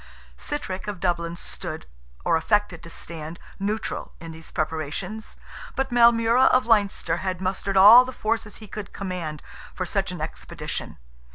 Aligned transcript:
Sitrick 0.35 0.87
of 0.87 0.99
Dublin 0.99 1.35
stood, 1.35 1.85
or 2.25 2.35
affected 2.35 2.81
to 2.81 2.89
stand, 2.89 3.37
neutral 3.59 4.15
in 4.19 4.31
these 4.31 4.49
preparations, 4.49 5.35
but 5.75 5.91
Maelmurra 5.91 6.45
of 6.47 6.65
Leinster 6.65 7.17
had 7.17 7.39
mustered 7.39 7.77
all 7.77 8.03
the 8.03 8.11
forces 8.11 8.55
he 8.55 8.65
could 8.67 8.93
command 8.93 9.43
for 9.75 9.85
such 9.85 10.11
an 10.11 10.19
expedition. 10.19 10.97